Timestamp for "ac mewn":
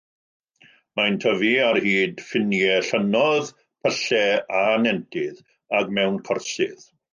5.83-6.21